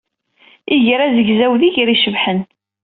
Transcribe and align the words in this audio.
Iger 0.75 0.99
azegzaw 1.05 1.53
d 1.59 1.61
iger 1.67 1.87
icebḥen. 1.89 2.39